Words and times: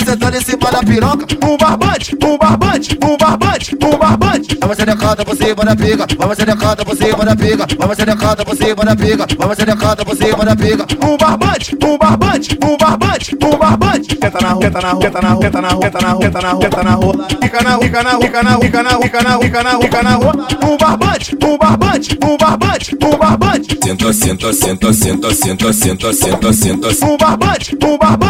fica 0.00 0.12
sentando 0.12 0.36
em 0.36 0.40
cima 0.40 0.70
da 0.70 0.78
piroca. 0.80 1.26
No 1.40 1.56
barbante, 1.56 2.16
no 2.20 2.38
barbante, 2.38 2.98
no 3.00 3.16
barbante, 3.16 3.76
no 3.80 3.98
barbante. 3.98 4.58
Vamos 4.60 4.76
ser 4.76 4.86
decada 4.86 5.24
por 5.24 5.36
cima 5.36 5.64
da 5.64 5.76
pica, 5.76 6.06
vamos 6.18 6.36
ser 6.36 6.46
decada 6.46 6.84
por 6.84 6.96
cima 6.96 7.24
da 7.24 7.36
pica, 7.36 7.66
vamos 7.78 7.96
ser 7.96 8.06
decada 8.06 8.44
por 8.44 8.56
cima 8.56 8.84
da 8.84 8.96
pica, 8.96 9.26
vamos 9.38 9.56
ser 9.56 9.66
decada 9.66 10.04
por 10.04 10.16
cima 10.16 10.44
da 10.44 10.56
pica. 10.56 10.86
No 11.00 11.16
barbante, 11.16 11.76
no 11.80 11.98
barbante, 11.98 12.58
no 12.60 12.76
barbante, 12.76 13.36
no 13.40 13.58
barbante. 13.58 14.16
Tenta 14.16 14.40
na 14.40 14.50
rua, 14.50 14.60
tenta 14.60 14.80
na 14.80 14.90
rua, 14.90 15.00
tenta 15.00 15.20
na 15.20 15.28
rua, 15.30 15.40
tenta 15.40 15.60
na 15.60 15.70
rua, 15.70 15.80
tenta 15.80 16.02
na 16.02 16.10
rua, 16.10 16.20
tenta 16.20 16.40
na 16.40 16.50
rua, 16.50 16.60
tenta 16.60 16.82
na 16.82 16.94
rua. 16.94 17.28
Fica 17.40 17.62
na 17.62 17.74
rua, 17.74 17.82
fica 17.82 18.02
na 18.02 18.10
rua, 18.12 18.20
fica 18.20 18.42
na 18.42 18.50
rua, 18.52 18.62
fica 18.62 18.82
na 18.82 18.90
rua, 18.92 19.02
fica 19.02 19.22
na 19.22 19.30
rua, 19.32 19.42
fica 19.42 19.62
na 19.62 19.70
rua, 19.72 19.82
fica 19.82 20.02
na 20.02 20.14
rua. 20.14 20.32
No 20.62 20.76
barbante, 20.76 21.36
no 21.40 21.58
barbante, 21.58 22.18
no 22.20 22.36
barbante, 22.36 22.96
no 23.00 23.18
barbante. 23.18 23.78
Senta, 23.82 24.12
senta, 24.12 24.52
senta, 24.52 24.92
senta, 24.92 25.32
senta, 25.34 25.72
senta, 25.72 26.12
senta, 26.12 26.52
senta. 26.52 27.06
No 27.06 27.16
barbante, 27.16 27.76
no 27.80 27.98
barbante, 27.98 28.29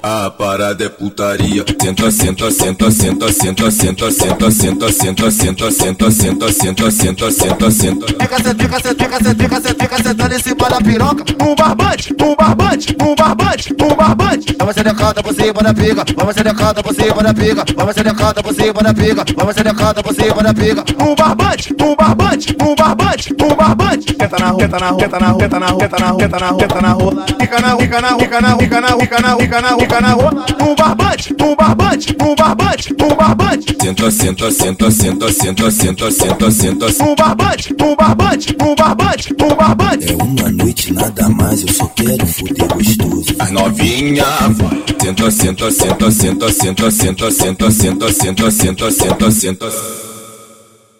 A 0.00 0.30
parada 0.30 0.84
é 0.84 0.88
putaria. 0.88 1.64
Senta, 1.82 2.10
senta, 2.10 2.50
senta, 2.52 2.90
senta, 2.90 3.32
senta, 3.32 3.70
senta, 3.70 4.10
senta, 4.10 4.10
senta, 4.12 4.50
senta, 4.52 5.30
senta, 5.32 5.70
senta, 5.72 6.10
senta, 6.10 6.52
senta, 6.52 6.90
senta, 6.90 7.30
senta, 7.32 7.70
senta. 7.70 8.06
Fica, 8.06 8.36
fica, 8.36 8.78
fica, 8.78 9.18
fica, 9.34 9.60
fica 9.60 10.02
sentando 10.02 10.34
em 10.34 10.38
cima 10.38 10.68
da 10.68 10.78
piroca. 10.78 11.24
No 11.40 11.54
barbante, 11.56 12.14
no 12.16 12.36
barbante, 12.36 12.96
no 12.96 13.14
barbante, 13.16 13.74
no 13.76 13.96
barbante. 13.96 14.56
Vamos 14.58 14.74
ser 14.74 14.84
decada 14.84 15.22
por 15.22 15.34
cima 15.34 15.62
da 15.62 15.74
pica, 15.74 16.04
vamos 16.16 16.34
ser 16.34 16.44
decada 16.44 16.82
por 16.82 16.94
cima 16.94 17.22
da 17.22 17.34
pica, 17.34 17.64
vamos 17.74 17.94
ser 17.94 18.04
decada 18.04 18.42
por 18.42 18.54
cima 18.54 18.82
da 18.82 18.94
pica, 18.94 19.24
vamos 19.36 19.54
ser 19.54 19.64
decada 19.64 20.02
por 20.02 20.14
cima 20.14 20.42
da 20.42 20.54
pica. 20.54 20.84
No 20.98 21.16
barbante, 21.16 21.74
no 21.78 21.96
barbante, 21.96 22.56
no 22.58 22.74
barbante, 22.76 23.34
no 23.38 23.56
barbante. 23.56 23.87
Tenta 24.28 24.44
na 24.44 24.50
rua, 24.50 24.58
tenta 24.58 24.78
na 24.78 24.88
rua, 24.90 24.98
tenta 24.98 25.18
na 25.18 25.28
rua, 25.28 25.38
tenta 25.38 25.58
na 25.58 25.68
rua, 25.70 25.78
tenta 25.78 26.00
na 26.00 26.08
rua, 26.08 26.18
tenta 26.18 26.40
na 26.40 26.48
rua, 26.48 26.58
tenta 26.58 26.80
na 26.80 26.92
rua. 26.92 27.26
Fica 27.38 27.60
na 27.60 27.68
rua, 27.70 27.80
fica 27.80 28.00
na 28.00 28.08
rua, 28.10 28.18
fica 28.18 28.40
na 28.40 28.48
rua, 28.50 28.60
fica 28.60 28.80
na 28.80 28.88
rua, 28.90 29.00
fica 29.00 29.20
na 29.20 29.28
rua, 29.30 29.40
fica 29.40 29.60
na 29.60 29.68
rua, 29.70 29.80
fica 29.80 30.00
na 30.00 30.12
rua. 30.12 30.46
No 30.58 30.74
barbante, 30.74 31.34
no 31.38 31.56
barbante, 31.56 32.16
no 32.18 32.34
barbante, 32.36 32.94
no 32.98 33.16
barbante. 33.16 33.76
Senta, 33.80 34.10
senta, 34.10 34.50
senta, 34.50 34.90
senta, 34.90 35.32
senta, 35.32 35.70
senta, 35.70 36.10
senta, 36.10 36.50
senta. 36.50 37.04
No 37.04 37.14
barbante, 37.16 37.74
no 37.78 37.96
barbante, 37.96 38.56
no 38.58 38.74
barbante, 38.74 39.34
no 39.38 39.56
barbante. 39.56 40.12
É 40.12 40.16
uma 40.16 40.50
noite 40.50 40.92
nada 40.92 41.28
mais, 41.30 41.62
eu 41.62 41.72
só 41.72 41.86
quero 41.86 42.26
fuder 42.26 42.68
gostoso. 42.68 43.34
As 43.38 43.50
novinha 43.50 44.24
vai. 44.50 44.84
Senta, 45.00 45.30
senta, 45.30 45.70
senta, 45.70 46.10
senta, 46.10 46.50
senta, 46.52 46.90
senta, 46.90 47.30
senta, 47.30 47.70
senta, 47.70 48.12
senta, 48.12 48.50
senta, 48.50 48.90
senta, 48.90 49.30
senta. 49.30 50.07